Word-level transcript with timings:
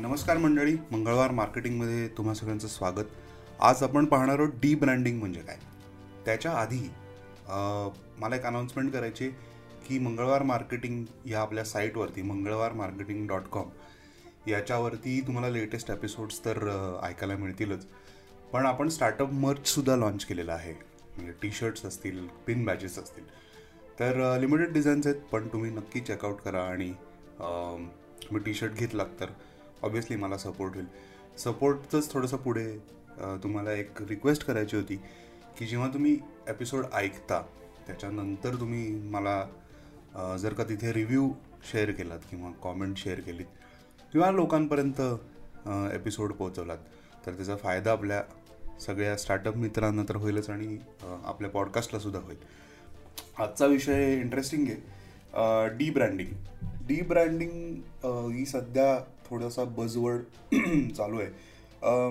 नमस्कार 0.00 0.36
मंडळी 0.38 0.74
मंगळवार 0.92 1.30
मार्केटिंगमध्ये 1.30 2.06
तुम्हा 2.08 2.34
सगळ्यांचं 2.34 2.68
स्वागत. 2.68 3.08
आज 3.60 3.82
आपण 3.82 4.04
पाहणार 4.04 4.38
आहोत 4.38 4.52
डी 4.60 4.74
ब्रँडिंग 4.74 5.18
म्हणजे 5.18 5.40
काय? 5.40 5.56
त्याच्या 6.24 6.52
आधी 6.52 6.78
मला 8.20 8.36
एक 8.36 8.46
अनाऊन्समेंट 8.46 8.92
करायची 8.92 9.24
आहे 9.24 9.86
की 9.88 9.98
मंगळवार 9.98 10.42
मार्केटिंग 10.42 11.04
या 11.26 11.40
आपल्या 11.40 11.64
साईटवरती 11.64 12.22
मंगळवार 12.22 12.72
मार्केटिंग 12.72 13.26
डॉट 13.28 13.48
कॉम 13.52 13.68
याच्यावरती 14.50 15.20
तुम्हाला 15.26 15.48
लेटेस्ट 15.48 15.90
एपिसोड्स 15.90 16.44
तर 16.44 16.66
ऐकायला 17.02 17.36
मिळतीलच. 17.36 17.86
पण 18.52 18.66
आपण 18.66 18.88
स्टार्टअप 18.88 19.32
मर्चसुद्धा 19.34 19.96
लॉन्च 19.96 20.24
केलेला 20.24 20.52
आहे. 20.52 20.72
म्हणजे 21.16 21.32
टी 21.42 21.50
शर्ट्स 21.52 21.84
असतील 21.84 22.26
पिन 22.46 22.64
बॅचेस 22.64 22.98
असतील. 22.98 23.24
तर 24.00 24.38
लिमिटेड 24.40 24.72
डिझाईन्स 24.72 25.06
आहेत 25.06 25.20
पण 25.32 25.48
तुम्ही 25.52 25.70
नक्की 25.70 26.00
चेकआउट 26.00 26.40
करा 26.40 26.62
आणि 26.62 26.92
तुम्ही 27.40 28.44
टी 28.44 28.54
शर्ट 28.54 28.72
घेतलात 28.72 29.20
तर 29.20 29.30
ऑब्व्हियसली 29.82 30.16
मला 30.16 30.36
सपोर्ट 30.38 30.74
होईल. 30.74 30.86
सपोर्टचंच 31.38 32.12
थोडंसं 32.12 32.36
पुढे 32.36 32.66
तुम्हाला 33.42 33.72
एक 33.72 34.02
रिक्वेस्ट 34.02 34.44
करायची 34.44 34.76
होती 34.76 34.96
की 35.58 35.66
जेव्हा 35.66 35.88
तुम्ही 35.88 36.18
एपिसोड 36.48 36.84
ऐकता 36.94 37.40
त्याच्यानंतर 37.86 38.54
तुम्ही 38.54 38.88
मला 39.10 40.36
जर 40.40 40.52
का 40.52 40.64
तिथे 40.64 40.92
रिव्ह्यू 40.92 41.30
शेअर 41.70 41.90
केलात 41.90 42.18
किंवा 42.30 42.50
कॉमेंट 42.62 42.96
शेअर 42.96 43.20
केलीत 43.20 43.46
किंवा 44.12 44.30
लोकांपर्यंत 44.30 45.00
एपिसोड 45.94 46.32
पोहोचवलात 46.32 46.78
तर 47.26 47.32
त्याचा 47.32 47.56
फायदा 47.56 47.92
आपल्या 47.92 48.22
सगळ्या 48.80 49.16
स्टार्टअप 49.16 49.56
मित्रांना 49.56 50.02
तर 50.08 50.16
होईलच 50.16 50.48
आणि 50.50 50.78
आपल्या 51.02 51.50
पॉडकास्टला 51.50 51.98
सुद्धा 51.98 52.20
होईल. 52.20 52.36
आजचा 53.38 53.66
विषय 53.66 54.14
इंटरेस्टिंग 54.14 54.66
आहे. 54.68 55.76
डी 55.76 55.90
ब्रँडिंग 55.90 56.30
डी 56.86 57.00
ब्रँडिंग 57.02 58.30
ही 58.32 58.44
सध्या 58.46 58.96
थोडासा 59.30 59.64
बजवर्ड 59.76 60.54
चालू 60.96 61.18
आहे. 61.20 61.30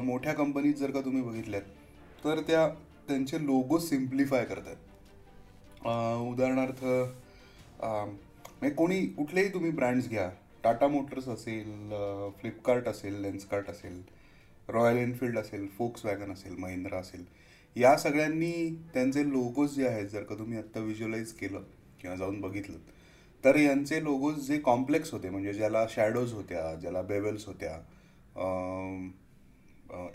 मोठ्या 0.06 0.34
कंपनीत 0.34 0.74
जर 0.76 0.92
का 0.92 1.02
तुम्ही 1.02 1.22
बघितल्यात 1.22 1.62
तर 2.24 2.40
त्या 2.48 2.68
त्यांचे 3.08 3.46
लोगो 3.46 3.80
सिम्प्लिफाय 3.80 4.46
करतात 4.46 4.76
उदाहरणार्थ 6.32 6.84
म्हणजे 7.82 8.70
कोणी 8.76 9.06
कुठलेही 9.08 9.54
तुम्ही 9.54 9.72
ब्रँड्स 9.72 10.10
घ्या. 10.10 10.30
टाटा 10.64 10.88
मोटर्स 10.88 11.28
असेल 11.30 11.90
फ्लिपकार्ट 12.40 12.88
असेल 12.88 13.22
लेन्सकार्ट 13.22 13.70
असेल 13.70 14.02
रॉयल 14.70 14.98
एनफिल्ड 14.98 15.38
असेल 15.38 15.68
फोक्स 15.78 16.06
वॅगन 16.06 16.32
असेल 16.32 16.56
महिंद्रा 16.58 16.98
असेल 16.98 17.24
या 17.76 17.96
सगळ्यांनी 17.98 18.52
त्यांचे 18.94 19.24
लोगोज 19.30 19.76
जे 19.76 19.88
आहेत 19.88 20.08
जर 20.08 20.24
का 20.24 20.36
तुम्ही 20.36 20.58
आत्ता 20.58 20.80
व्हिज्युअलाइज 20.80 21.32
केलं 21.34 21.64
किंवा 22.02 22.16
जाऊन 22.16 22.40
बघितलं 22.42 22.78
तर 23.44 23.56
यांचे 23.56 24.04
लोगोज 24.04 24.40
जे 24.48 24.58
कॉम्प्लेक्स 24.60 25.12
होते 25.14 25.30
म्हणजे 25.30 25.54
ज्याला 25.54 25.86
शॅडोज 25.90 26.34
होत्या 26.34 26.74
ज्याला 26.76 27.02
बेवेल्स 27.02 27.46
होत्या 27.48 27.76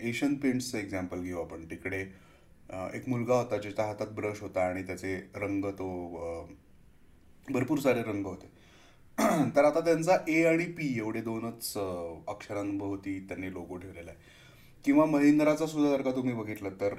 एशियन 0.01 0.35
पेंट्सचं 0.35 0.77
एक्झाम्पल 0.77 1.21
घेऊ 1.21 1.39
आपण. 1.41 1.63
तिकडे 1.69 2.01
एक 2.93 3.07
मुलगा 3.09 3.35
होता 3.35 3.57
ज्याच्या 3.57 3.85
हातात 3.85 4.07
ब्रश 4.15 4.41
होता 4.41 4.65
आणि 4.67 4.83
त्याचे 4.83 5.15
रंग 5.35 5.65
तो 5.71 5.87
भरपूर 7.47 7.79
सारे 7.79 8.01
रंग 8.03 8.25
होते. 8.25 8.53
तर 9.55 9.63
आता 9.65 9.79
त्यांचा 9.79 10.17
ए 10.27 10.43
आणि 10.45 10.65
पी 10.77 10.87
एवढे 10.97 11.21
दोनच 11.21 11.73
अक्षरांभोवती 12.27 13.19
त्यांनी 13.27 13.51
लोगो 13.53 13.77
ठेवलेला 13.77 14.11
आहे. 14.11 14.19
किंवा 14.85 15.05
महिंद्राचा 15.05 15.65
सुद्धा 15.67 15.89
जर 15.89 16.01
का 16.01 16.11
तुम्ही 16.11 16.33
बघितलं 16.33 16.69
तर 16.81 16.93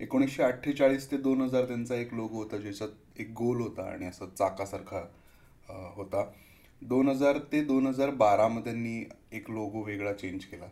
एकोणीसशे 0.00 0.42
अठ्ठेचाळीस 0.42 1.10
ते 1.10 1.16
दोन 1.16 1.40
हजार 1.40 1.64
त्यांचा 1.66 1.94
एक 1.94 2.12
लोगो 2.14 2.38
होता 2.38 2.56
ज्याच्यात 2.56 3.20
एक 3.20 3.30
गोल 3.36 3.60
होता 3.60 3.82
आणि 3.92 4.06
असं 4.06 4.28
चाकासारखा 4.38 5.04
होता. 5.96 6.24
दोन 6.82 7.08
हजार 7.08 7.38
ते 7.52 7.62
दोन 7.64 7.86
हजार 7.86 8.10
बारामध्ये 8.10 8.72
त्यांनी 8.72 9.04
एक 9.36 9.50
लोगो 9.50 9.82
वेगळा 9.84 10.12
चेंज 10.12 10.44
केला. 10.44 10.66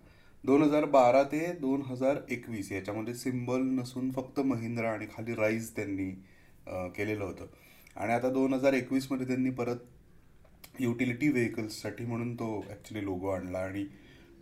दोन 0.44 0.62
हजार 0.62 0.84
बारा 0.84 1.22
ते 1.32 1.46
दोन 1.60 1.82
हजार 1.86 2.16
एकवीस 2.30 2.70
याच्यामध्ये 2.72 3.14
सिम्बल 3.14 3.62
नसून 3.78 4.10
फक्त 4.12 4.40
महिंद्रा 4.40 4.90
आणि 4.92 5.06
खाली 5.14 5.34
राईज 5.34 5.70
त्यांनी 5.76 6.10
केलेलं 6.96 7.24
होतं. 7.24 7.46
आणि 7.96 8.12
आता 8.12 8.30
दोन 8.30 8.54
हजार 8.54 8.72
एकवीसमध्ये 8.74 9.26
त्यांनी 9.26 9.50
परत 9.50 10.80
युटिलिटी 10.80 11.28
व्हेकल्ससाठी 11.28 12.04
म्हणून 12.04 12.34
तो 12.34 12.64
ॲक्च्युली 12.70 13.04
लोगो 13.04 13.28
आणला 13.30 13.58
आणि 13.58 13.86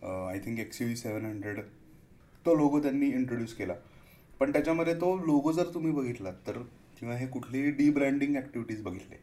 I 0.03 0.38
think 0.44 0.59
X 0.59 0.82
V 0.82 0.97
seven 0.97 1.25
hundred 1.25 1.60
तो 2.47 2.54
लोगो 2.56 2.81
त्यांनी 2.82 3.06
इंट्रोड्यूस 3.09 3.54
केला. 3.54 3.75
पण 4.42 4.53
त्याच्यामध्ये 4.53 4.94
तो 4.94 5.25
लोगो 5.26 5.53
जर 5.53 5.66
तुम्ही 5.75 5.92
बघितलात 5.92 6.34
तर 6.47 6.53
किंवा 7.00 7.16
हे 7.16 7.26
कुठलेही 7.26 7.70
डी 7.70 7.91
ब्रँडिंग 7.91 8.36
ॲक्टिव्हिटीज 8.36 8.82
बघितले 8.82 9.16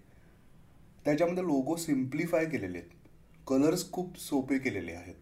त्याच्यामध्ये 1.06 1.44
लोगो 1.44 1.76
सिम्प्लिफाय 1.76 2.46
केलेले 2.46 2.78
आहेत. 2.78 2.90
कलर्स 3.48 3.92
खूप 3.92 4.18
सोपे 4.20 4.58
केलेले 4.58 4.92
आहेत. 4.92 5.16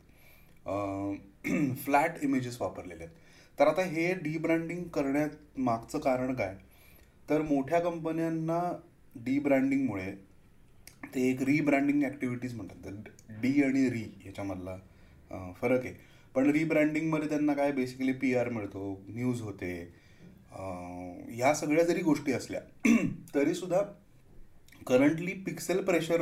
फ्लॅट 1.75 2.11
इमेजेस 2.23 2.57
वापरलेले 2.61 3.03
आहेत. 3.03 3.15
तर 3.59 3.67
आता 3.67 3.81
हे 3.81 4.13
डी 4.13 4.37
ब्रँडिंग 4.37 4.83
करण्यात 4.83 5.29
मागचं 5.57 5.99
कारण 5.99 6.33
काय? 6.33 6.55
तर 7.29 7.41
मोठ्या 7.41 7.79
कंपन्यांना 7.79 8.79
डी 9.15 9.39
ब्रँडिंगमुळे 9.39 10.11
ते 11.15 11.29
एक 11.29 11.41
रिब्रँडिंग 11.41 12.03
ॲक्टिव्हिटीज 12.03 12.53
म्हणतात. 12.53 12.85
तर 12.85 12.91
डी 13.41 13.63
आणि 13.63 13.89
री 13.89 14.21
याच्यामधला 14.25 14.77
फरक 15.61 15.85
आहे. 15.85 15.93
पण 16.37 16.49
रिब्रँडिंगमध्ये 16.51 17.27
त्यांना 17.29 17.53
काय 17.53 17.71
बेसिकली 17.71 18.11
पी 18.11 18.33
आर 18.35 18.49
मिळतो 18.49 18.79
न्यूज 19.09 19.39
होते 19.41 19.69
ह्या 20.51 21.53
सगळ्या 21.55 21.83
जरी 21.83 22.01
गोष्टी 22.01 22.31
असल्या 22.33 22.59
तरीसुद्धा 23.35 23.81
करंटली 24.87 25.33
पिक्सेल 25.45 25.81
प्रेशर 25.83 26.21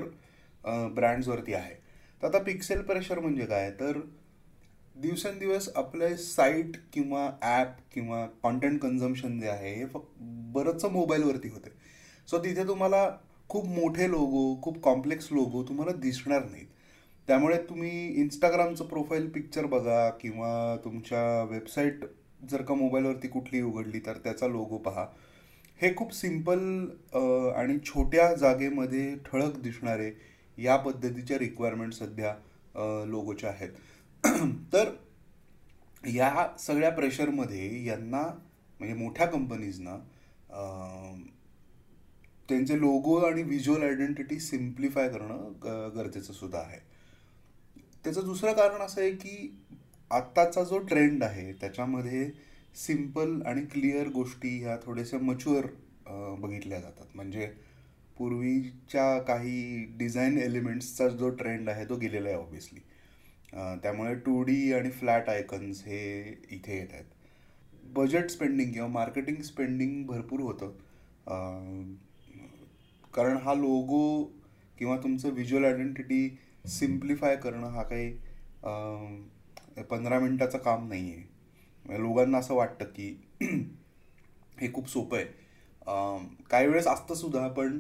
ब्रँड्सवरती 0.96 1.54
आहे. 1.54 1.74
तर 2.22 2.28
आता 2.28 2.40
पिक्सेल 2.44 2.82
प्रेशर 2.82 3.20
म्हणजे 3.20 3.46
काय? 3.46 3.70
तर 3.72 4.00
दिवसेंदिवस 4.96 5.70
आपले 5.76 6.16
साईट 6.18 6.78
किंवा 6.94 7.30
ॲप 7.42 7.76
किंवा 7.94 8.26
कॉन्टेंट 8.44 8.80
कन्झम्शन 8.82 9.40
जे 9.40 9.48
आहे 9.48 9.74
हे 9.76 9.86
फक्त 9.86 10.22
बरंचसं 10.54 10.92
मोबाईलवरती 10.92 11.50
होते. 11.50 11.70
सो 12.28 12.38
तिथे 12.38 12.68
तुम्हाला 12.68 13.08
खूप 13.50 13.66
मोठे 13.70 14.10
लोगो 14.12 14.62
खूप 14.64 14.82
कॉम्प्लेक्स 14.84 15.32
लोगो 15.32 15.64
तुम्हाला 15.64 15.92
दिसणार 16.00 16.44
नाहीत. 16.46 16.68
त्यामुळे 17.28 17.58
तुम्ही 17.70 17.92
इंस्टाग्रामचं 18.22 18.86
प्रोफाईल 18.86 19.30
पिक्चर 19.30 19.66
बघा 19.66 20.10
किंवा 20.22 20.76
तुमच्या 20.84 21.44
वेबसाईट 21.44 22.06
जर 22.50 22.62
का 22.62 22.74
मोबाईलवरती 22.74 23.28
कुठली 23.28 23.62
उघडली 23.62 24.00
तर 24.06 24.18
त्याचा 24.24 24.48
लोगो 24.48 24.78
पहा. 24.78 25.06
हे 25.80 25.94
खूप 25.96 26.14
सिंपल 26.14 26.60
आणि 27.56 27.78
छोट्या 27.86 28.34
जागेमध्ये 28.36 29.16
ठळक 29.26 29.58
दिसणारे 29.62 30.12
या 30.58 30.76
पद्धतीच्या 30.78 31.38
रिक्वायरमेंट 31.40 31.94
सध्या 31.94 32.34
लोगोच्या 33.08 33.50
आहेत. 33.50 33.70
तर 34.74 34.90
या 36.04 36.48
सगळ्या 36.60 36.90
प्रेशरमध्ये 36.90 37.86
यांना 37.86 38.22
म्हणजे 38.80 38.94
मोठ्या 38.96 39.26
कंपनीजना 39.28 39.98
त्यांचे 42.50 42.80
लोगो 42.80 43.16
आणि 43.18 43.44
व्हिज्युअल 43.44 43.84
आयडेंटिटी 43.84 44.40
सिम्प्लिफाय 44.40 45.10
करणं 45.10 45.52
गरजेचं 45.96 46.34
सुद्धा 46.34 46.60
आहे. 46.60 46.80
त्याचं 48.06 48.26
दुसरं 48.26 48.54
कारण 48.54 48.82
असं 48.82 49.02
आहे 49.02 49.12
की 49.12 49.62
आत्ताचा 50.12 50.64
जो 50.64 50.78
ट्रेंड 50.80 51.24
आहे 51.24 51.52
त्याच्यामध्ये 51.62 52.30
सिंपल 52.78 53.42
आणि 53.46 53.62
क्लिअर 53.66 54.08
गोष्टी 54.14 54.50
ह्या 54.60 54.76
थोड्याशा 54.84 55.18
मच्युअर 55.20 55.66
बघितल्या 56.42 56.80
जातात. 56.80 57.06
म्हणजे 57.16 57.46
पूर्वीच्या 58.18 59.18
काही 59.20 59.86
डिझाईन 59.98 60.38
एलिमेंट्सचा 60.38 61.08
जो 61.10 61.30
ट्रेंड 61.32 61.70
आहे 61.70 61.86
तो 61.90 61.96
गेलेला 61.98 62.30
आहे 62.30 62.38
ऑब्व्हियसली 62.38 62.80
त्यामुळे 63.84 64.14
टू 64.26 64.42
डी 64.44 64.72
आणि 64.74 64.90
फ्लॅट 64.92 65.30
आयकन्स 65.30 65.84
हे 65.86 66.22
इथे 66.52 66.78
येत 66.78 66.94
आहेत. 66.94 67.06
बजेट 67.96 68.30
स्पेंडिंग 68.32 68.72
किंवा 68.74 68.88
मार्केटिंग 68.90 69.42
स्पेंडिंग 69.44 70.06
भरपूर 70.08 70.40
होतं. 70.42 70.72
कारण 73.14 73.38
हा 73.38 73.54
लोगो 73.54 74.24
किंवा 74.78 74.98
तुमचं 74.98 75.34
व्हिज्युअल 75.34 75.66
आयडेंटिटी 75.66 76.28
सिम्प्लिफाय 76.70 77.36
करणं 77.36 77.68
हा 77.68 77.84
काही 77.84 78.12
पंधरा 79.90 80.20
मिनटाचं 80.20 80.58
काम 80.58 80.88
नाही 80.90 81.12
आहे. 81.12 81.24
म्हणजे 81.86 82.02
लोकांना 82.04 82.38
असं 82.38 82.54
वाटतं 82.56 82.86
की 82.86 83.16
हे 84.60 84.72
खूप 84.74 84.90
सोपं 84.90 85.18
आहे. 85.18 85.26
काही 86.50 86.68
वेळेस 86.68 86.88
असतंसुद्धा 86.88 87.48
पण 87.48 87.80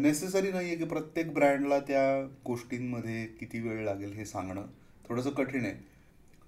नेसेसरी 0.00 0.50
नाही 0.52 0.66
आहे 0.66 0.76
की 0.76 0.84
प्रत्येक 0.84 1.32
ब्रँडला 1.34 1.78
त्या 1.80 2.02
गोष्टींमध्ये 2.46 3.24
किती 3.40 3.60
वेळ 3.60 3.84
लागेल 3.84 4.12
हे 4.12 4.24
सांगणं. 4.24 4.66
थोडंसं 5.08 5.30
कठीण 5.30 5.64
आहे. 5.64 5.74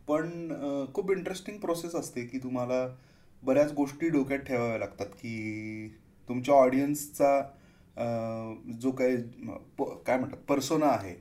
पण 0.08 0.52
खूप 0.94 1.11
इंटरेस्टिंग 1.11 1.58
प्रोसेस 1.58 1.94
असते 1.94 2.25
की 2.26 2.38
तुम्हाला 2.38 2.87
बऱ्याच 3.43 3.73
गोष्टी 3.73 4.08
डोक्यात 4.08 4.40
ठेवाव्या 4.40 4.79
लागतात 4.79 5.06
की 5.06 5.88
तुमच्या 6.29 6.55
ऑडियन्सचा 6.55 7.40
जो 8.81 8.90
काही 8.90 9.17
प- 9.79 9.93
काय 10.06 10.19
म्हणतात 10.19 10.38
पर्सोना 10.38 10.87
आहे 10.87 11.14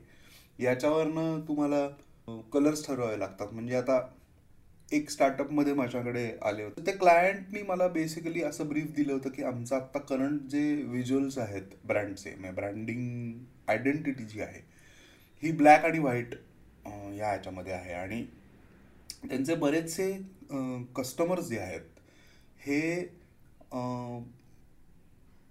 याच्यावरनं 0.60 1.40
तुम्हाला 1.48 1.86
कलर्स 2.52 2.86
ठरवावे 2.86 3.18
लागतात. 3.18 3.52
म्हणजे 3.52 3.76
आता 3.76 4.00
एक 4.88 5.10
स्टार्टअपमध्ये 5.10 5.72
माझ्याकडे 5.74 6.24
आले 6.42 6.62
होते. 6.64 6.84
त्या 6.84 6.94
क्लायंटनी 6.98 7.62
मला 7.62 7.86
बेसिकली 7.88 8.42
असं 8.42 8.68
ब्रीफ 8.68 8.90
दिलं 8.96 9.12
होतं 9.12 9.30
की 9.30 9.42
आमचं 9.42 9.76
आत्ता 9.76 9.98
करंट 10.00 10.40
जे 10.50 10.62
व्हिज्युअल्स 10.82 11.38
आहेत 11.38 11.74
ब्रँडचे 11.86 12.30
म्हणजे 12.30 12.50
ब्रँडिंग 12.54 13.32
आयडेंटिटी 13.68 14.24
जी 14.24 14.40
आहे 14.40 14.60
ही 15.42 15.52
ब्लॅक 15.52 15.84
आणि 15.84 15.98
व्हाईट 15.98 16.34
या 16.86 17.28
ह्याच्यामध्ये 17.28 17.72
आहे. 17.72 17.92
आणि 17.94 18.24
त्यांचे 19.22 19.54
बरेचसे 19.54 20.12
कस्टमर्स 20.96 21.48
जे 21.48 21.58
आहेत 21.58 21.80
हे 22.60 23.00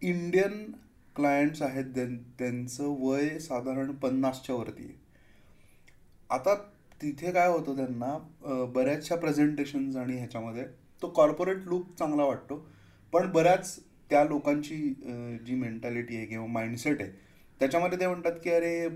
इंडियन 0.01 0.71
क्लायंट्स 1.15 1.61
आहेत 1.61 1.85
त्यां 1.95 2.07
त्यांचं 2.39 2.95
वय 2.99 3.37
साधारण 3.39 3.91
पन्नासच्या 3.93 4.55
वरती 4.55 4.83
आहे. 4.83 4.97
आता 6.29 6.55
तिथे 7.01 7.31
काय 7.31 7.47
होतं 7.49 7.75
त्यांना 7.75 8.65
बऱ्याचशा 8.73 9.15
प्रेझेंटेशन्स 9.15 9.95
आणि 9.97 10.17
ह्याच्यामध्ये 10.17 10.65
तो 11.01 11.07
कॉर्पोरेट 11.15 11.67
लुक 11.67 11.93
चांगला 11.99 12.23
वाटतो. 12.23 12.65
पण 13.13 13.31
बऱ्याच 13.31 13.77
त्या 14.09 14.23
लोकांची 14.23 14.77
जी 15.45 15.55
मेंटॅलिटी 15.55 16.15
आहे 16.17 16.25
किंवा 16.25 16.45
माइंडसेट 16.47 17.01
आहे 17.01 17.11
त्याच्यामध्ये 17.61 17.99
ते 17.99 18.07
म्हणतात 18.07 18.39
की 18.43 18.49
अरे 18.49 18.87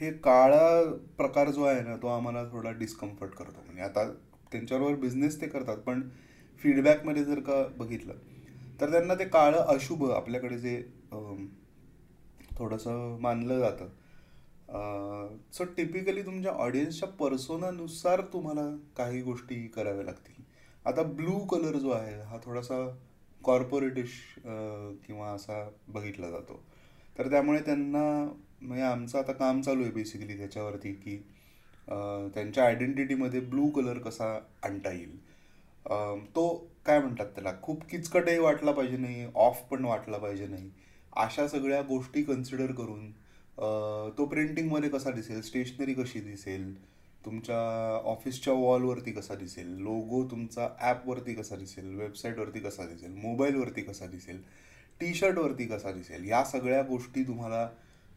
हे 0.00 0.10
काळा 0.14 0.82
प्रकार 1.16 1.50
जो 1.50 1.64
आहे 1.64 1.82
ना 1.82 1.96
तो 2.02 2.06
आम्हाला 2.08 2.44
थोडा 2.52 2.70
डिस्कम्फर्ट 2.78 3.34
करतो. 3.34 3.62
म्हणजे 3.64 3.82
आता 3.82 4.04
त्यांच्याबरोबर 4.52 4.94
बिझनेस 5.00 5.40
ते 5.40 5.46
करतात 5.48 5.78
पण 5.78 6.02
फीडबॅकमध्ये 6.60 7.24
जर 7.24 7.40
का 7.40 7.62
बघितलं 7.76 8.14
तर 8.80 8.90
त्यांना 8.90 9.14
ते 9.14 9.24
काळं 9.24 9.64
अशुभ 9.66 10.04
आपल्याकडे 10.10 10.58
जे 10.58 10.82
थोडंसं 12.58 13.18
मानलं 13.20 13.58
जातं. 13.60 13.88
सो 15.52 15.64
टिपिकली 15.76 16.22
तुमच्या 16.22 16.52
ऑडियन्सच्या 16.52 17.08
पर्सोनानुसार 17.10 18.20
तुम्हाला 18.32 18.68
काही 18.96 19.20
गोष्टी 19.22 19.66
कराव्या 19.68 20.04
लागतील. 20.04 20.42
आता 20.84 21.02
ब्लू 21.02 21.38
कलर 21.46 21.76
जो 21.78 21.90
आहे 21.90 22.20
हा 22.20 22.38
थोडासा 22.44 22.86
कॉर्पोरेटिश 23.42 24.10
किंवा 25.06 25.28
असा 25.28 25.68
बघितला 25.88 26.30
जातो. 26.30 26.62
तर 27.18 27.30
त्यामुळे 27.30 27.60
त्यांना 27.60 28.04
म्हणजे 28.60 28.82
आमचं 28.82 29.18
आता 29.18 29.32
काम 29.32 29.60
चालू 29.60 29.82
आहे 29.82 29.90
बेसिकली 29.92 30.36
त्याच्यावरती 30.38 30.92
की 30.94 31.16
त्यांच्या 31.88 32.64
आयडेंटिटीमध्ये 32.64 33.40
ब्लू 33.40 33.68
कलर 33.70 33.98
कसा 33.98 34.38
आणता 34.64 34.92
येईल. 34.92 35.18
तो 36.34 36.70
काय 36.86 37.00
म्हणतात 37.00 37.26
त्याला 37.26 37.52
खूप 37.62 37.84
किचकटही 37.90 38.38
वाटला 38.38 38.72
पाहिजे 38.72 38.96
नाही 38.96 39.26
ऑफ 39.34 39.62
पण 39.70 39.84
वाटला 39.84 40.18
पाहिजे 40.18 40.46
नाही. 40.46 40.70
अशा 41.16 41.46
सगळ्या 41.48 41.80
गोष्टी 41.82 42.22
कन्सिडर 42.22 42.72
करून 42.72 43.10
तो 44.18 44.24
प्रिंटिंगमध्ये 44.26 44.88
कसा 44.90 45.10
दिसेल? 45.10 45.40
स्टेशनरी 45.42 45.94
कशी 45.94 46.20
दिसेल? 46.20 46.74
तुमच्या 47.24 47.56
ऑफिसच्या 48.10 48.52
वॉलवरती 48.54 49.12
कसा 49.12 49.34
दिसेल? 49.34 49.66
लोगो 49.78 50.24
तुमचा 50.30 50.68
ॲपवरती 50.80 51.34
कसा 51.34 51.56
दिसेल? 51.56 51.94
वेबसाईटवरती 51.96 52.60
कसा 52.60 52.86
दिसेल? 52.86 53.14
मोबाईलवरती 53.16 53.82
कसा 53.82 54.06
दिसेल? 54.06 54.40
टी 55.00 55.12
शर्टवरती 55.14 55.66
कसा 55.66 55.92
दिसेल? 55.92 56.24
या 56.28 56.42
सगळ्या 56.44 56.82
गोष्टी 56.82 57.22
तुम्हाला 57.26 57.68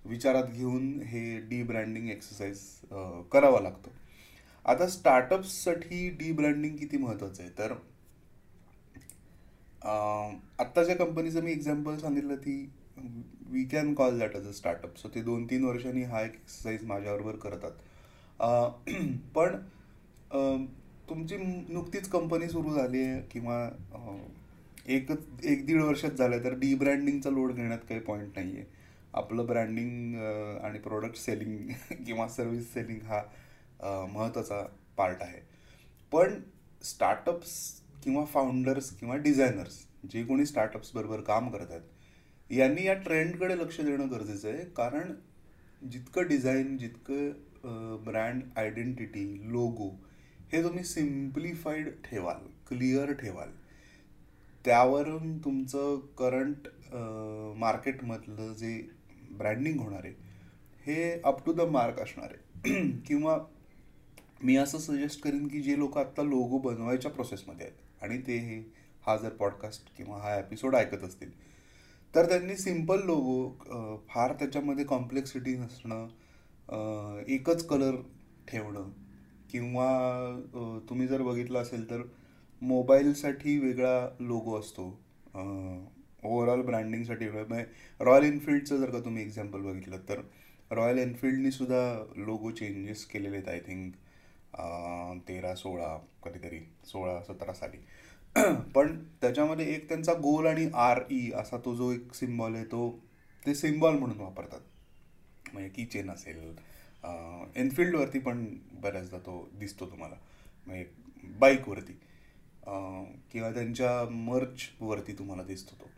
विचारात 0.05 0.49
घेऊन 0.53 0.99
हे 1.01 1.39
डी 1.49 1.61
ब्रँडिंग 1.63 2.09
एक्सरसाइज 2.09 2.59
करावा 3.31 3.59
लागतो. 3.59 3.91
आता 4.65 4.87
स्टार्टअप्ससाठी 4.87 6.09
डी 6.19 6.31
ब्रँडिंग 6.31 6.75
किती 6.77 6.97
महत्त्वाचं 6.97 7.43
आहे? 7.43 7.51
तर 7.57 7.73
आत्ता 10.59 10.83
ज्या 10.83 10.95
कंपनीचं 10.95 11.43
मी 11.43 11.51
एक्झाम्पल 11.51 11.97
सांगितलं 11.97 12.35
ती 12.35 12.57
we 12.97 13.63
can 13.65 13.93
call 13.93 14.19
that 14.19 14.35
as 14.35 14.47
a 14.47 14.51
startup 14.51 14.97
so 14.97 15.09
ते 15.15 15.21
दोन 15.21 15.45
तीन 15.45 15.63
वर्षांनी 15.65 16.03
हा 16.03 16.21
एक 16.21 16.33
एक्सरसाइज 16.33 16.85
माझ्याबरोबर 16.85 17.35
करतात. 17.39 17.71
पण 19.35 19.55
तुमची 21.09 21.37
नुकतीच 21.37 22.07
कंपनी 22.09 22.47
सुरू 22.49 22.73
झाली 22.75 23.01
आहे 23.03 23.21
किंवा 23.31 23.57
एकच 24.87 25.45
एक 25.45 25.65
दीड 25.65 25.81
वर्षात 25.81 26.11
झालं 26.11 26.43
तर 26.43 26.53
डी 26.59 26.73
ब्रँडिंगचा 26.75 27.29
लोड 27.29 27.51
घेण्यात 27.53 27.79
काही 27.89 27.99
पॉईंट 27.99 28.37
नाही 28.37 28.55
आहे 28.57 28.65
आपलं 29.13 29.45
ब्रँडिंग 29.45 30.15
आणि 30.63 30.79
प्रोडक्ट 30.79 31.17
सेलिंग 31.17 31.67
किंवा 32.05 32.27
सर्व्हिस 32.27 32.73
सेलिंग 32.73 33.01
हा 33.03 33.21
महत्त्वाचा 34.07 34.61
पार्ट 34.97 35.21
आहे. 35.21 35.39
पण 36.11 36.39
स्टार्टअप्स 36.83 37.51
किंवा 38.03 38.23
फाउंडर्स 38.25 38.89
किंवा 38.91 39.15
डिझायनर्स 39.17 39.79
जे 40.11 40.23
कोणी 40.23 40.45
स्टार्टअप्सबरोबर 40.45 41.21
काम 41.21 41.49
करत 41.51 41.71
आहेत 41.71 41.81
यांनी 42.49 42.85
या 42.85 42.93
ट्रेंडकडे 42.93 43.57
लक्ष 43.57 43.79
देणं 43.81 44.11
गरजेचं 44.11 44.49
आहे. 44.49 44.65
कारण 44.77 45.13
जितकं 45.81 46.27
डिझाईन 46.27 46.77
जितकं 46.77 48.03
ब्रँड 48.05 48.41
आयडेंटिटी 48.57 49.51
लोगो 49.51 49.89
हे 50.51 50.63
तुम्ही 50.63 50.83
सिम्प्लिफाईड 50.83 51.89
ठेवाल 52.03 52.47
क्लिअर 52.67 53.11
ठेवाल. 53.13 53.49
त्यावरून 54.65 55.37
तुमचं 55.37 55.99
करंट 56.19 56.67
मार्केटमधलं 57.57 58.53
जे 58.53 58.77
ब्रँडिंग 59.31 59.79
होणार 59.79 60.05
आहे 60.05 60.13
हे 60.85 61.11
अप 61.21 61.45
टू 61.45 61.53
द 61.53 61.61
मार्क 61.61 61.99
असणार 61.99 62.31
आहे. 62.31 62.43
किंवा 63.07 63.37
मी 64.43 64.55
असं 64.55 64.77
सजेस्ट 64.77 65.21
करीन 65.21 65.47
की 65.47 65.61
जे 65.61 65.77
लोक 65.79 65.97
आत्ता 65.97 66.23
लोगो 66.23 66.57
बनवायच्या 66.57 67.11
प्रोसेसमध्ये 67.11 67.65
आहेत 67.65 68.03
आणि 68.03 68.17
ते 68.27 68.37
हे 68.37 68.59
हा 69.05 69.15
जर 69.17 69.29
पॉडकास्ट 69.29 69.95
किंवा 69.97 70.17
हा 70.17 70.35
एपिसोड 70.39 70.75
ऐकत 70.75 71.03
असतील 71.03 71.31
तर 72.15 72.27
त्यांनी 72.29 72.55
सिंपल 72.57 73.01
लोगो 73.05 74.03
फार 74.09 74.33
त्याच्यामध्ये 74.39 74.85
कॉम्प्लेक्सिटी 74.85 75.55
नसणं 75.57 77.21
एकच 77.27 77.65
कलर 77.67 77.95
ठेवणं 78.47 78.89
किंवा 79.51 79.89
तुम्ही 80.89 81.07
जर 81.07 81.21
बघितलं 81.21 81.61
असेल 81.61 81.89
तर 81.89 82.01
मोबाईलसाठी 82.61 83.57
वेगळा 83.59 84.07
लोगो 84.19 84.59
असतो. 84.59 84.87
ओव्हरऑल 86.23 86.61
ब्रँडिंगसाठी 86.65 87.25
वेगळा. 87.25 87.43
म्हणजे 87.47 88.03
रॉयल 88.05 88.23
एनफिल्डचं 88.23 88.77
जर 88.77 88.89
का 88.89 88.99
तुम्ही 89.05 89.23
एक्झाम्पल 89.23 89.61
बघितलं 89.61 89.97
तर 90.09 90.21
रॉयल 90.71 90.97
एनफिल्डनी 90.97 91.51
सुद्धा 91.51 91.81
लोगो 92.17 92.51
चेंजेस 92.51 93.05
केलेले 93.05 93.35
आहेत 93.37 93.49
आय 93.49 93.59
थिंक 93.67 93.93
तेरा 95.27 95.53
सोळा 95.55 95.95
कधीतरी 96.23 96.59
सोळा 96.85 97.21
सतरा 97.23 97.53
साली. 97.53 97.77
पण 98.75 98.97
त्याच्यामध्ये 99.21 99.65
एक 99.73 99.87
त्यांचा 99.89 100.13
गोल 100.13 100.47
आणि 100.47 100.67
आर 100.75 100.99
ई 101.11 101.29
असा 101.35 101.57
तो 101.65 101.75
जो 101.75 101.91
एक 101.91 102.13
सिम्बॉल 102.13 102.55
आहे 102.55 102.65
तो 102.71 102.89
ते 103.45 103.53
सिम्बॉल 103.55 103.97
म्हणून 103.99 104.19
वापरतात. 104.19 104.59
म्हणजे 105.53 105.69
की 105.69 105.85
चेन 105.85 106.09
असेल 106.11 106.55
एनफिल्डवरती 107.55 108.19
पण 108.19 108.45
बऱ्याचदा 108.81 109.17
तो 109.25 109.47
दिसतो 109.59 109.85
तुम्हाला. 109.91 110.15
म्हणजे 110.67 110.85
बाईकवरती 111.39 111.93
किंवा 113.31 113.51
त्यांच्या 113.53 114.03
मर्चवरती 114.11 115.13
तुम्हाला 115.17 115.43
दिसतो 115.43 115.75
तो. 115.81 115.89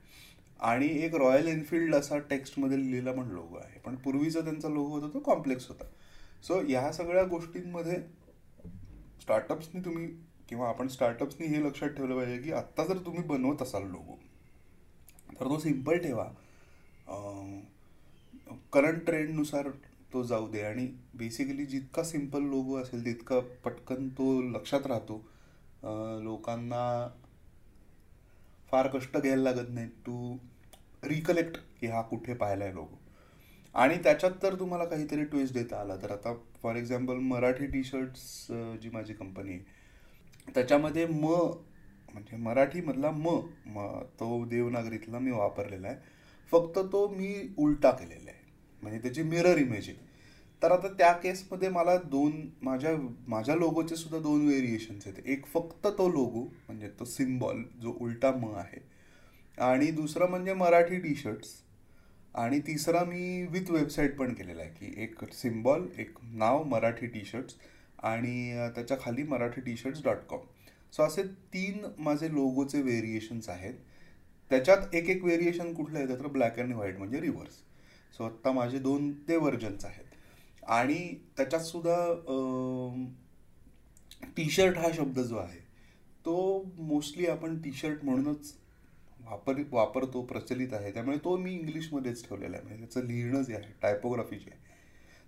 आणि 0.60 0.88
एक 1.06 1.16
रॉयल 1.16 1.48
एनफिल्ड 1.48 1.96
असा 1.96 2.18
टेक्स्टमध्ये 2.30 2.78
लिहिलेला 2.80 3.12
पण 3.12 3.28
लोगो 3.32 3.58
आहे. 3.58 3.80
पण 3.80 3.96
पूर्वीचा 3.96 4.42
त्यांचा 4.42 4.70
लोगो 4.70 5.00
होता 5.00 5.14
तो 5.14 5.20
कॉम्प्लेक्स 5.26 5.68
होता. 5.68 5.86
सो 6.44 6.60
ह्या 6.68 6.92
सगळ्या 6.94 7.24
गोष्टींमध्ये 7.26 8.00
स्टार्टअप्सनी 9.22 9.82
तुम्ही 9.86 10.08
किंवा 10.50 10.68
आपण 10.70 10.88
स्टार्टअप्सनी 10.88 11.48
हे 11.48 11.64
लक्षात 11.64 11.90
ठेवलं 11.90 12.16
पाहिजे 12.16 12.38
की 12.42 12.52
आत्ता 12.52 12.86
जर 12.86 12.98
तुम्ही 13.06 13.24
बनवत 13.28 13.62
असाल 13.62 13.84
लोगो 13.84 14.18
तर 15.32 15.46
तो 15.46 15.58
सिंपल 15.60 15.98
ठेवा. 15.98 16.24
करंट 18.74 19.06
ट्रेंडनुसार 19.06 19.70
तो 20.14 20.24
जाऊ 20.24 20.48
दे 20.52 20.62
आणि 20.62 20.88
बेसिकली 21.16 21.66
जितका 21.66 22.04
सिंपल 22.04 22.44
लोगो 22.50 22.78
असेल 22.78 23.06
तितका 23.06 23.40
पटकन 23.66 24.08
तो 24.10 24.42
लक्षात 24.52 24.88
राहतो. 24.88 25.18
लोकांना 26.24 27.08
फार 28.72 28.88
कष्ट 28.94 29.18
घ्यायला 29.18 29.42
लागत 29.44 29.70
नाही 29.70 29.88
टू 30.06 30.38
रिकलेक्ट 31.04 31.58
की 31.80 31.88
हा 31.88 32.02
कुठे 32.02 32.34
पाहिला 32.34 32.64
आहे 32.66 32.74
लोगो 32.76 32.98
आणि 33.76 33.98
त्याच्यात 34.04 34.32
तर 34.44 34.56
तुम्हाला 34.60 34.86
काहीतरी 34.86 35.24
ट्विस्ट 35.24 35.54
देता 35.54 35.80
आला. 35.82 35.96
तर 35.96 36.12
आता 36.12 36.34
for 36.62 36.76
example 36.76 37.18
Marathi 37.24 37.66
T 37.68 37.84
shirts 37.84 38.48
जी 38.82 38.90
माझी 38.94 39.14
कंपनी 39.14 39.54
आहे 39.54 39.76
त्याच्यामध्ये 40.56 41.06
म 41.06 41.26
म्हणजे 42.14 42.38
मराठीमधला 42.38 43.12
म 43.12 43.40
म 43.66 43.88
तो 44.20 44.46
देवनागरीतला 44.46 45.20
मी 45.20 45.32
वापरलेला 45.32 45.88
आहे. 45.88 45.98
फक्त 46.52 46.80
तो 46.92 47.08
मी 47.08 47.54
उलटा 47.58 47.92
केलेला 47.92 48.32
आहे. 48.32 48.46
म्हणजे 48.82 49.00
त्याची 49.00 49.24
मिरर 49.24 49.58
इमेज 49.58 49.90
आहे. 49.90 50.06
तर 50.62 50.72
आता 50.72 50.88
त्या 50.88 51.12
केसमध्ये 51.14 51.70
मला 51.70 51.98
दोन 51.98 52.50
माझ्या 52.62 52.92
माझ्या 53.28 53.56
लोगोचे 53.56 53.96
सुद्धा 53.96 54.20
दोन 54.20 54.46
व्हेरिएशन्स 54.48 55.08
आहेत. 55.08 55.28
एक 55.28 55.46
फक्त 55.46 55.88
तो 55.88 56.10
लोगो 56.10 56.44
म्हणजे 56.68 56.90
तो 57.00 57.06
सिम्बॉल 57.06 57.64
जो 57.82 57.98
उलटा 58.02 58.32
म 58.32 58.54
आहे. 58.56 58.80
आणि 59.58 59.92
दुसरं 59.92 60.30
म्हणजे 60.30 60.54
मराठी 60.54 61.00
टी 61.00 61.16
शर्ट्स 61.16 61.50
आणि 62.36 62.60
तिसरा 62.60 63.04
मी 63.04 63.42
विथ 63.44 63.72
वेबसाईट 63.72 64.18
पण 64.18 64.34
केलेला 64.34 64.62
आहे 64.62 64.72
की 64.72 65.04
एक 65.04 65.24
सिम्बॉल 65.34 65.88
एक 65.98 66.18
नाव 66.24 66.64
मराठी 66.64 67.08
टी 67.08 67.24
शर्ट्स 67.26 67.56
आणि 68.00 68.70
त्याच्याखाली 68.76 69.24
Marathi 69.24 69.62
T 69.62 69.76
shirts 69.78 70.04
dot 70.04 70.26
com 70.30 70.40
so 70.94 71.04
असे 71.04 71.24
तीन 71.54 71.86
माझे 71.98 72.32
लोगोचे 72.34 72.82
व्हेरिएशन्स 72.82 73.50
आहेत. 73.50 73.74
त्याच्यात 74.52 74.94
एक 74.96 75.10
एक 75.10 75.24
व्हेरिएशन 75.24 75.74
कुठलं 75.74 76.00
येतं 76.00 76.20
तर 76.20 76.28
ब्लॅक 76.28 76.60
अँड 76.60 76.74
व्हाईट 76.74 76.98
म्हणजे 76.98 77.22
रिव्हर्स 77.22 77.54
सो 78.14 78.24
आत्ता 78.26 78.52
माझे 78.52 78.80
दोन 78.80 79.12
ते 79.28 79.36
वर्जन्स 79.38 79.86
आहेत. 79.86 80.04
आणि 80.64 80.98
त्याच्यात 81.38 81.62
सुद्धा 81.62 81.96
टी 84.38 84.50
शर्ट 84.52 84.78
हा 84.78 84.92
शब्द 84.94 85.20
जो 85.20 85.38
आहे 85.38 85.60
तो 86.26 86.64
मोस्टली 86.78 87.26
आपण 87.28 87.58
टी 87.62 87.72
शर्ट 87.74 88.04
म्हणूनच 88.06 88.54
वापर 89.26 89.62
वापरतो 89.72 90.22
प्रचलित 90.26 90.74
आहे. 90.74 90.92
त्यामुळे 90.94 91.18
तो 91.24 91.36
मी 91.38 91.54
इंग्लिशमध्येच 91.54 92.28
ठेवलेला 92.28 92.58
आहे. 92.58 92.66
म्हणजे 92.66 92.86
त्याचं 92.86 93.08
लिहिणं 93.08 93.42
जे 93.44 93.56
आहे 93.56 93.72
टायपोग्राफी 93.82 94.36
जी 94.36 94.50
आहे 94.52 94.66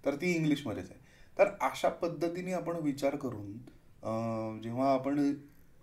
तर 0.06 0.16
ती 0.16 0.32
इंग्लिशमध्येच 0.34 0.90
आहे. 0.92 0.99
तर 1.40 1.48
अशा 1.62 1.90
पद्धतीने 1.90 2.54
आपण 2.54 2.76
विचार 2.76 3.16
करून 3.16 3.52
जेव्हा 4.62 4.94
आपण 4.94 5.20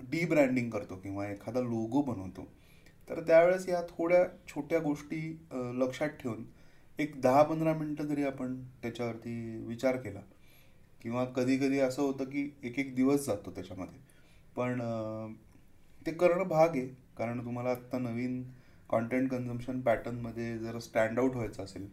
डी 0.01 0.25
ब्रँडिंग 0.27 0.71
करतो 0.71 0.97
किंवा 0.97 1.27
एखादा 1.29 1.61
लोगो 1.61 2.03
बनवतो 2.03 2.47
तर 3.09 3.21
त्यावेळेस 3.21 3.69
या 3.69 3.81
थोड्या 3.83 4.25
छोट्या 4.49 4.79
गोष्टी 4.79 5.21
लक्षात 5.81 6.09
ठेवून 6.21 6.45
एक 6.99 7.21
दहा 7.21 7.43
पंधरा 7.43 7.75
मिनटं 7.75 8.07
जरी 8.07 8.25
आपण 8.25 8.55
त्याच्यावरती 8.83 9.35
विचार 9.67 9.97
केला 9.97 10.21
किंवा 11.03 11.25
कधी 11.25 11.57
कधी 11.59 11.79
असं 11.79 12.03
होतं 12.03 12.25
की 12.25 12.51
एक 12.63 12.79
एक 12.79 12.95
दिवस 12.95 13.27
जातो 13.27 13.51
त्याच्यामध्ये. 13.51 13.99
पण 14.57 14.81
ते 16.07 16.13
करणं 16.13 16.49
भाग 16.49 16.77
आहे 16.77 16.87
कारण 17.19 17.45
तुम्हाला 17.45 17.71
आत्ता 17.71 17.99
नवीन 17.99 18.43
कॉन्टेंट 18.89 19.31
कन्झम्शन 19.31 19.81
पॅटर्नमध्ये 19.81 20.59
जर 20.59 20.79
स्टँड 20.79 21.19
आउट 21.19 21.35
व्हायचं 21.35 21.65
असेल 21.65 21.89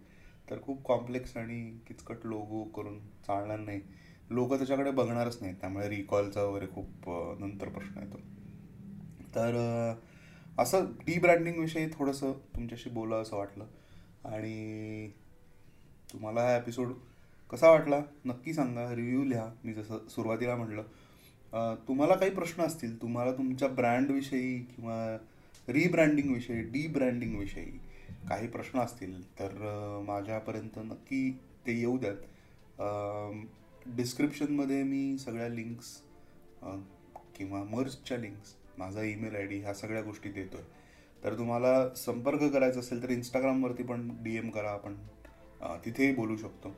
तर 0.47 0.61
खूप 0.61 0.83
कॉम्प्लेक्स 0.85 1.35
आणि 1.37 1.59
किचकट 1.87 2.25
लोगो 2.25 2.63
करून 2.75 2.99
चालणार 3.27 3.59
नाही. 3.59 3.81
लोक 4.29 4.53
त्याच्याकडे 4.53 4.91
बघणारच 4.91 5.37
नाही 5.41 5.53
त्यामुळे 5.61 5.89
रिकॉलचा 5.89 6.43
वगैरे 6.43 6.67
खूप 6.73 7.09
नंतर 7.39 7.69
प्रश्न 7.69 8.01
येतो. 8.01 8.17
तर 9.35 9.55
असं 10.59 10.85
डी 11.05 11.17
ब्रँडिंगविषयी 11.19 11.87
थोडंसं 11.89 12.31
तुमच्याशी 12.55 12.89
बोला 12.89 13.15
असं 13.15 13.37
वाटलं. 13.37 13.65
आणि 14.25 15.09
तुम्हाला 16.13 16.41
हा 16.41 16.55
एपिसोड 16.57 16.93
कसा 17.49 17.69
वाटला 17.69 18.01
नक्की 18.25 18.53
सांगा 18.53 18.89
रिव्ह्यू 18.95 19.23
लिहा. 19.23 19.49
मी 19.63 19.73
जसं 19.73 20.07
सुरुवातीला 20.09 20.55
म्हटलं 20.55 21.75
तुम्हाला 21.87 22.15
काही 22.15 22.31
प्रश्न 22.31 22.63
असतील 22.63 23.01
तुम्हाला 23.01 23.31
तुमच्या 23.31 23.67
ब्रँडविषयी 23.69 24.57
किंवा 24.65 25.17
रिब्रँडिंगविषयी 25.67 26.61
डी 26.63 26.87
ब्रँडिंगविषयी 26.87 27.65
काही 28.29 28.47
प्रश्न 28.47 28.79
असतील 28.79 29.21
तर 29.39 29.53
माझ्यापर्यंत 30.07 30.79
नक्की 30.85 31.29
ते 31.67 31.79
येऊ 31.79 31.97
द्यात. 31.97 32.15
डिस्क्रिप्शनमध्ये 33.95 34.81
मी 34.83 35.17
सगळ्या 35.17 35.47
लिंक्स 35.49 35.95
किंवा 37.35 37.63
मर्सच्या 37.63 38.17
लिंक्स 38.17 38.53
माझा 38.77 39.01
ईमेल 39.03 39.35
आय 39.35 39.45
डी 39.47 39.59
ह्या 39.61 39.73
सगळ्या 39.73 40.01
गोष्टी 40.01 40.31
देतो 40.31 40.57
आहे 40.57 40.81
तर 41.23 41.37
तुम्हाला 41.37 41.73
संपर्क 41.95 42.43
करायचा 42.53 42.79
असेल 42.79 43.01
तर 43.03 43.09
इंस्टाग्रामवरती 43.09 43.83
पण 43.83 44.09
डी 44.23 44.35
एम 44.37 44.49
करा 44.49 44.71
आपण 44.71 44.95
तिथेही 45.85 46.13
बोलू 46.15 46.37
शकतो. 46.37 46.75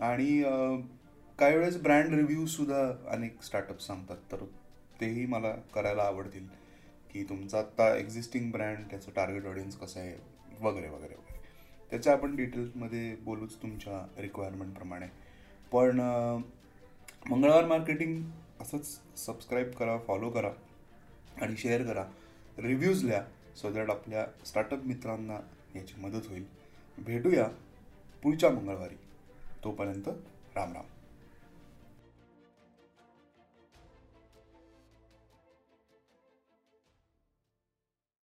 आणि 0.00 0.42
काही 1.38 1.56
वेळेस 1.56 1.76
ब्रँड 1.82 2.14
रिव्ह्यूजसुद्धा 2.14 2.82
अनेक 3.12 3.42
स्टार्टअप 3.42 3.80
सांगतात 3.80 4.16
तर 4.32 4.44
तेही 5.00 5.26
मला 5.26 5.52
करायला 5.74 6.02
आवडतील 6.02 6.46
की 7.10 7.22
तुमचा 7.28 7.58
आत्ता 7.58 7.94
एक्झिस्टिंग 7.96 8.50
ब्रँड 8.52 8.84
त्याचं 8.90 9.12
टार्गेट 9.16 9.46
ऑडियन्स 9.46 9.76
कसं 9.76 10.00
आहे 10.00 10.16
वगैरे 10.60 10.88
वगैरे 10.88 11.14
वगैरे. 11.14 11.38
त्याच्या 11.90 12.12
आपण 12.12 12.36
डिटेल्समध्ये 12.36 13.16
बोलूच 13.16 13.56
तुमच्या 13.62 14.22
रिक्वायरमेंटप्रमाणे 14.22 15.06
पण 15.72 16.00
मंगळवार 17.30 17.66
मार्केटिंग 17.66 18.22
असंच 18.60 19.00
सबस्क्राईब 19.16 19.70
करा 19.70 19.98
फॉलो 19.98 20.30
करा 20.30 20.50
आणि 21.40 21.56
शेअर 21.56 21.82
करा. 21.82 22.04
रिव्ह्यूज 22.58 23.04
लिहा 23.04 23.22
सो 23.56 23.70
दॅट 23.70 23.90
आपल्या 23.90 24.26
स्टार्टअप 24.46 24.84
मित्रांना 24.84 25.38
याची 25.76 26.00
मदत 26.00 26.26
होईल. 26.28 26.44
भेटूया 26.98 27.48
पुढच्या 28.22 28.50
मंगळवारी. 28.50 28.96
तोपर्यंत 29.64 30.08
राम 30.56 30.72
राम. 30.72 30.84